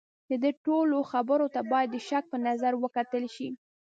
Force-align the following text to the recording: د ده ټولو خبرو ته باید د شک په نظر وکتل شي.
د 0.29 0.31
ده 0.43 0.51
ټولو 0.65 0.97
خبرو 1.11 1.45
ته 1.55 1.61
باید 1.71 1.89
د 1.91 1.97
شک 2.07 2.23
په 2.31 2.37
نظر 2.47 2.73
وکتل 2.83 3.23
شي. 3.35 3.49